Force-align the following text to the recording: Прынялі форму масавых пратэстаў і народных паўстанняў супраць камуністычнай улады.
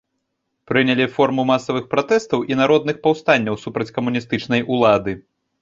Прынялі 0.71 1.05
форму 1.17 1.41
масавых 1.51 1.85
пратэстаў 1.93 2.39
і 2.53 2.59
народных 2.63 2.95
паўстанняў 3.05 3.61
супраць 3.65 3.91
камуністычнай 3.99 4.61
улады. 4.79 5.13